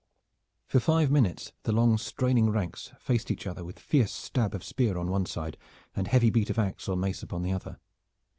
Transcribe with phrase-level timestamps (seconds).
[0.65, 4.97] For five minutes the long straining ranks faced each other with fierce stab of spear
[4.97, 5.59] on one side
[5.95, 7.77] and heavy beat of ax or mace upon the other.